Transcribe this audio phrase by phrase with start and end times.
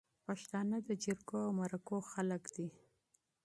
[0.25, 2.67] پښتانه د جرګو او مرکو خلک دي